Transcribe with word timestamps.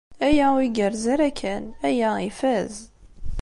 Aya 0.27 0.45
ur 0.57 0.63
igerrez 0.67 1.05
ara 1.13 1.29
kan. 1.39 1.63
Aya 1.87 2.09
ifaz! 2.29 2.73